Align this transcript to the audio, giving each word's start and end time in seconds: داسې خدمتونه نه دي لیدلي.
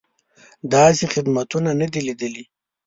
داسې 0.73 1.03
خدمتونه 1.13 1.69
نه 1.79 1.87
دي 1.91 2.01
لیدلي. 2.07 2.43